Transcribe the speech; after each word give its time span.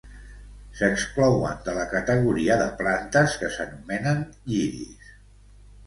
S'exclouen 0.79 1.59
de 1.67 1.75
la 1.81 1.85
categoria 1.93 2.57
de 2.65 2.71
plantes 2.83 3.39
que 3.43 3.53
s'anomenen 3.59 4.29
"lliris". 4.53 5.11